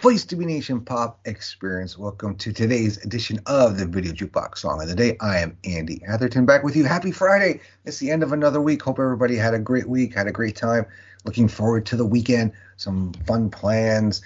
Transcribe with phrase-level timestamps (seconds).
[0.00, 1.98] Place to Be Nation Pop Experience.
[1.98, 5.16] Welcome to today's edition of the Video Jukebox Song of the Day.
[5.20, 6.84] I am Andy Atherton back with you.
[6.84, 7.60] Happy Friday.
[7.84, 8.80] It's the end of another week.
[8.80, 10.86] Hope everybody had a great week, had a great time.
[11.24, 14.22] Looking forward to the weekend, some fun plans.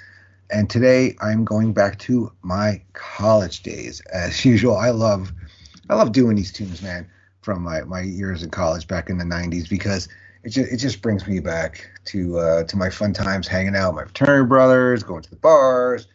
[0.51, 4.03] And today I'm going back to my college days.
[4.13, 5.33] As usual, I love
[5.89, 7.09] I love doing these tunes, man,
[7.41, 10.07] from my, my years in college back in the 90s because
[10.45, 13.95] it just, it just brings me back to uh, to my fun times hanging out
[13.95, 16.07] with my fraternity brothers, going to the bars.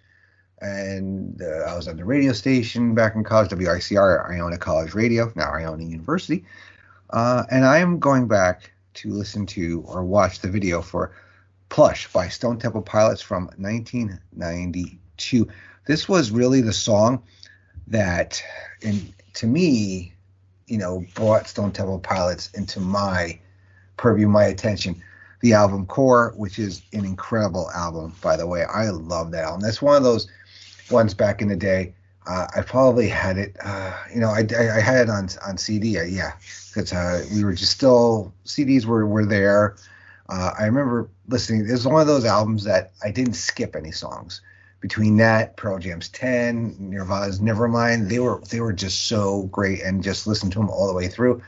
[0.59, 5.31] And uh, I was on the radio station back in college, WICR, Iona College Radio,
[5.35, 6.45] now Iona University.
[7.11, 11.13] Uh, and I am going back to listen to or watch the video for
[11.69, 15.47] Plush by Stone Temple Pilots from 1992.
[15.85, 17.21] This was really the song
[17.87, 18.41] that,
[18.81, 20.13] in, to me,
[20.65, 23.39] you know, brought Stone Temple Pilots into my
[23.97, 25.01] purview, my attention.
[25.41, 28.63] The album Core, which is an incredible album, by the way.
[28.63, 29.61] I love that album.
[29.61, 30.27] That's one of those
[30.89, 31.93] ones back in the day.
[32.25, 35.57] Uh, I probably had it, uh, you know, I, I, I, had it on on
[35.57, 35.97] CD.
[35.97, 36.33] Uh, yeah,
[36.67, 39.77] because uh, we were just still CDs were were there.
[40.27, 41.65] Uh, I remember listening.
[41.67, 44.41] It was one of those albums that I didn't skip any songs.
[44.81, 50.03] Between that, Pearl Jam's Ten, Nirvana's Nevermind, they were they were just so great, and
[50.03, 51.41] just listened to them all the way through.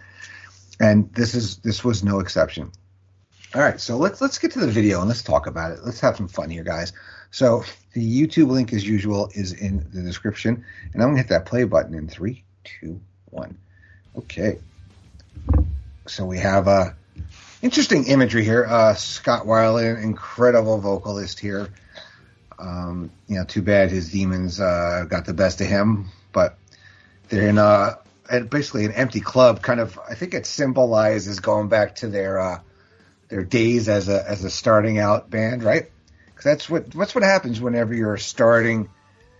[0.79, 2.71] And this is this was no exception.
[3.53, 5.79] All right, so let's let's get to the video and let's talk about it.
[5.83, 6.93] Let's have some fun here, guys.
[7.31, 7.63] So
[7.93, 10.63] the YouTube link, as usual, is in the description,
[10.93, 13.57] and I'm gonna hit that play button in three, two, one.
[14.15, 14.59] Okay.
[16.07, 16.93] So we have a uh,
[17.61, 18.65] interesting imagery here.
[18.65, 21.69] Uh, Scott Weiland, incredible vocalist here.
[22.57, 26.57] Um, you know, too bad his demons uh, got the best of him, but
[27.29, 27.98] they're in a,
[28.49, 29.61] basically an empty club.
[29.61, 32.59] Kind of, I think it symbolizes going back to their uh,
[33.29, 35.91] their days as a as a starting out band, right?
[36.27, 38.89] Because that's what that's what happens whenever you're starting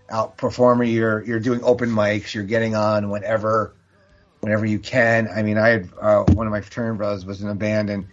[0.08, 0.84] out performer.
[0.84, 2.34] You're you're doing open mics.
[2.34, 3.74] You're getting on whenever
[4.40, 5.28] whenever you can.
[5.28, 8.06] I mean, I had uh, one of my fraternity brothers was in a band, and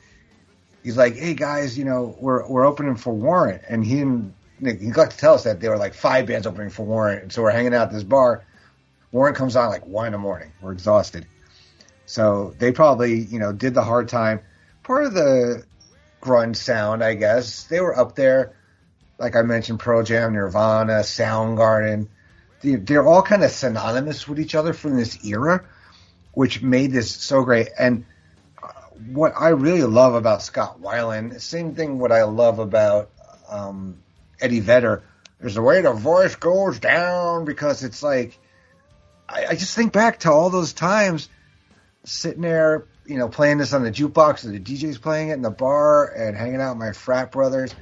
[0.84, 4.34] he's like, "Hey guys, you know, we're we're opening for Warrant," and he didn't.
[4.60, 7.32] He got to tell us that there were like five bands opening for Warrant, and
[7.32, 8.44] so we're hanging out at this bar.
[9.12, 10.52] Warrant comes on like one in the morning.
[10.62, 11.26] We're exhausted,
[12.06, 14.42] so they probably you know did the hard time.
[14.84, 15.66] Part of the
[16.22, 18.54] grunge sound, I guess, they were up there.
[19.18, 22.08] Like I mentioned, Pearl Jam, Nirvana, Soundgarden.
[22.62, 25.64] They're all kind of synonymous with each other from this era
[26.38, 27.70] which made this so great.
[27.80, 28.06] And
[28.62, 28.68] uh,
[29.12, 33.10] what I really love about Scott Weiland, same thing what I love about
[33.50, 33.98] um,
[34.40, 35.02] Eddie Vedder,
[35.40, 38.38] is the way the voice goes down because it's like
[39.28, 41.30] I, I, just think back to all those times
[42.04, 45.42] sitting there, you know, playing this on the jukebox and the DJ's playing it in
[45.42, 47.76] the bar and hanging out with my frat brothers.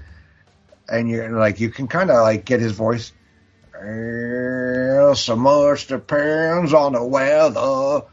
[0.88, 3.12] And you're like, you can kind of like get his voice.
[3.74, 8.06] so much depends on the weather.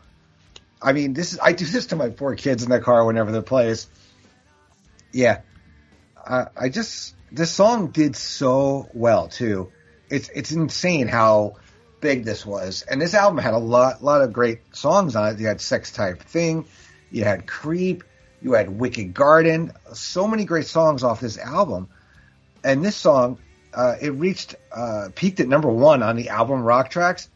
[0.83, 3.31] I mean, this is I do this to my poor kids in the car whenever
[3.31, 3.75] they play.
[5.13, 5.43] Yeah,
[6.27, 9.71] uh, I just this song did so well too.
[10.11, 11.57] It's it's insane how
[12.03, 15.41] big this was, and this album had a lot lot of great songs on it.
[15.41, 16.67] You had Sex Type Thing,
[17.11, 18.05] you had Creep,
[18.43, 21.89] you had Wicked Garden, so many great songs off this album.
[22.63, 23.39] And this song,
[23.73, 27.31] uh, it reached uh, peaked at number one on the album Rock Tracks,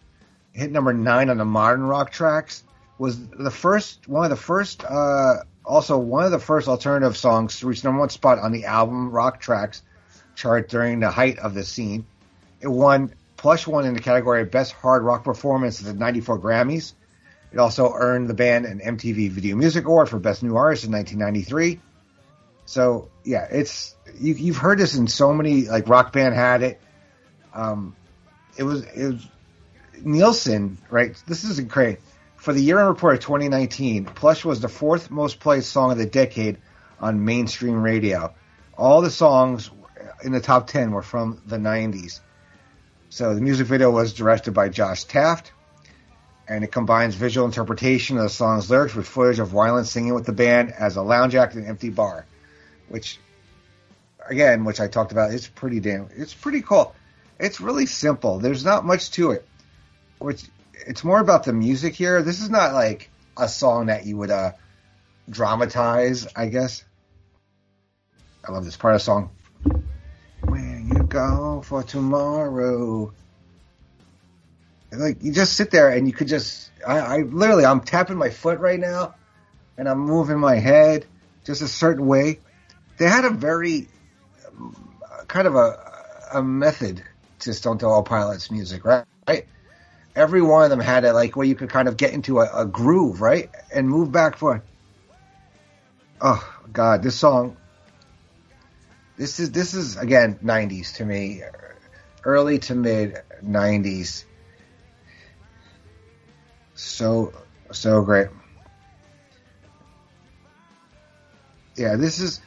[0.53, 2.63] hit number nine on the Modern Rock Tracks
[2.99, 7.61] was the first one of the first uh, also one of the first alternative songs
[7.61, 9.83] to reach number one spot on the album Rock Tracks
[10.35, 12.07] chart during the height of the scene.
[12.61, 16.41] It won Plush won in the category of Best Hard Rock Performance at the 94
[16.41, 16.95] Grammys.
[17.53, 20.93] It also earned the band an MTV Video Music Award for Best New Artist in
[20.93, 21.81] 1993.
[22.65, 26.81] So yeah, it's you, have heard this in so many like Rock Band had it.
[27.55, 27.95] Um,
[28.57, 29.27] it was it was
[30.03, 31.17] Nielsen, right?
[31.27, 32.01] This is great.
[32.37, 36.07] For the year-end report of 2019, Plush was the fourth most played song of the
[36.07, 36.59] decade
[37.01, 38.35] on mainstream radio.
[38.77, 39.71] All the songs
[40.23, 42.21] in the top 10 were from the 90s.
[43.09, 45.53] So the music video was directed by Josh Taft,
[46.49, 50.27] and it combines visual interpretation of the song's lyrics with footage of Weiland singing with
[50.27, 52.27] the band as a lounge act in an empty bar,
[52.89, 53.19] which,
[54.29, 56.95] again, which I talked about, it's pretty damn, it's pretty cool.
[57.39, 58.39] it's really simple.
[58.39, 59.47] There's not much to it.
[60.19, 60.45] Which
[60.87, 62.23] it's more about the music here.
[62.23, 64.53] This is not like a song that you would uh,
[65.29, 66.85] dramatize, I guess.
[68.47, 69.31] I love this part of the song.
[71.17, 73.13] When for tomorrow.
[74.93, 78.31] Like you just sit there and you could just I, I literally I'm tapping my
[78.31, 79.15] foot right now
[79.77, 81.07] and I'm moving my head
[81.45, 82.39] just a certain way.
[82.99, 83.89] They had a very
[84.49, 84.77] um,
[85.29, 85.93] kind of a
[86.33, 87.03] a method
[87.41, 89.05] to Stone Temple Pilots music, right?
[89.29, 89.47] Right.
[90.15, 92.63] Every one of them had it like where you could kind of get into a,
[92.63, 94.63] a groove, right, and move back forth.
[96.21, 97.57] Oh God, this song.
[99.17, 101.43] This is this is again '90s to me,
[102.25, 104.25] early to mid '90s.
[106.75, 107.33] So
[107.73, 108.29] so great.
[111.77, 112.41] Yeah, this is.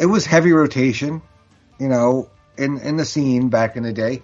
[0.00, 1.20] It was heavy rotation,
[1.78, 4.22] you know, in in the scene back in the day.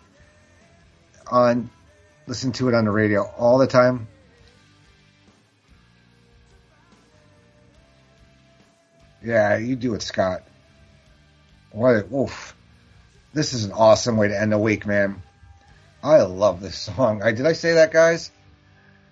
[1.31, 1.69] On,
[2.27, 4.07] listen to it on the radio all the time.
[9.23, 10.43] Yeah, you do it, Scott.
[11.77, 12.11] What?
[12.11, 12.57] Oof!
[13.35, 15.23] This is an awesome way to end the week, man.
[16.03, 17.23] I love this song.
[17.23, 18.31] I did I say that, guys?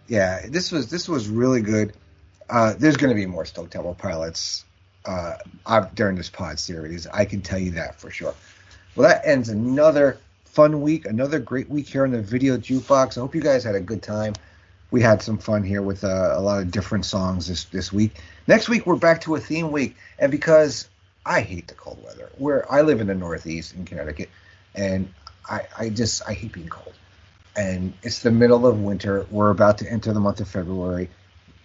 [0.09, 1.93] Yeah, this was this was really good.
[2.49, 4.65] Uh, there's going to be more Stone Temple Pilots
[5.05, 5.35] uh,
[5.95, 7.07] during this pod series.
[7.07, 8.35] I can tell you that for sure.
[8.97, 10.17] Well, that ends another
[10.47, 13.19] fun week, another great week here on the Video Jukebox.
[13.19, 14.33] I hope you guys had a good time.
[14.91, 18.15] We had some fun here with uh, a lot of different songs this this week.
[18.47, 20.89] Next week we're back to a theme week, and because
[21.27, 24.29] I hate the cold weather, where I live in the Northeast in Connecticut,
[24.75, 25.13] and
[25.49, 26.95] I, I just I hate being cold.
[27.57, 29.27] And it's the middle of winter.
[29.31, 31.09] We're about to enter the month of February,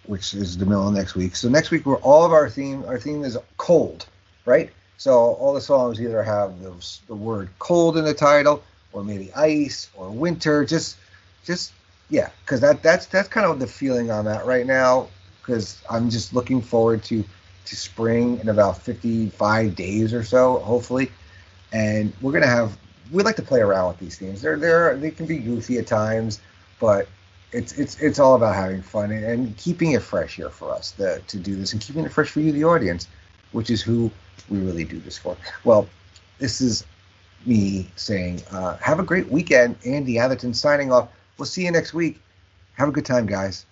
[0.06, 1.36] which is the middle of next week.
[1.36, 4.06] So next week we're all of our theme our theme is cold,
[4.46, 4.70] right?
[4.96, 9.32] So all the songs either have those, the word cold in the title, or maybe
[9.32, 10.64] ice, or winter.
[10.64, 10.98] Just,
[11.44, 11.72] just
[12.10, 15.08] yeah, because that that's that's kind of the feeling I'm at right now.
[15.40, 17.24] Because I'm just looking forward to
[17.66, 21.10] to spring in about 55 days or so, hopefully.
[21.72, 22.76] And we're gonna have
[23.12, 24.42] we like to play around with these themes.
[24.42, 26.40] They're they're they can be goofy at times,
[26.78, 27.08] but
[27.52, 30.92] it's it's it's all about having fun and, and keeping it fresh here for us
[30.92, 33.08] the, to do this and keeping it fresh for you, the audience,
[33.52, 34.10] which is who
[34.48, 35.36] we really do this for.
[35.64, 35.88] Well,
[36.38, 36.84] this is
[37.46, 39.76] me saying, uh, have a great weekend.
[39.84, 41.08] Andy Atherton signing off.
[41.38, 42.20] We'll see you next week.
[42.74, 43.64] Have a good time, guys.